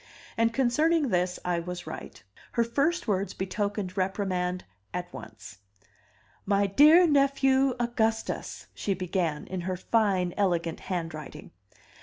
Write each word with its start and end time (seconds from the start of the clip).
And 0.35 0.51
concerning 0.51 1.09
this 1.09 1.37
I 1.45 1.59
was 1.59 1.85
right; 1.85 2.23
her 2.53 2.63
first 2.63 3.07
words 3.07 3.35
betokened 3.35 3.95
reprimand 3.95 4.63
at 4.95 5.13
once. 5.13 5.59
"My 6.43 6.65
dear 6.65 7.05
nephew 7.05 7.75
Augustus," 7.79 8.65
she 8.73 8.95
began, 8.95 9.45
in 9.45 9.61
her 9.61 9.77
fine, 9.77 10.33
elegant 10.37 10.79
handwriting. 10.79 11.51